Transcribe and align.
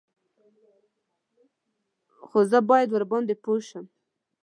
_خو 2.25 2.37
زه 2.51 2.59
بايد 2.69 2.89
ورباندې 2.91 3.35
پوه 3.43 3.59
شم. 3.67 3.85